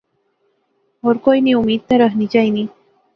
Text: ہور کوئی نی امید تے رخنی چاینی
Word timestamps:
ہور 1.03 1.15
کوئی 1.25 1.39
نی 1.45 1.51
امید 1.59 1.81
تے 1.87 1.93
رخنی 2.03 2.27
چاینی 2.33 2.63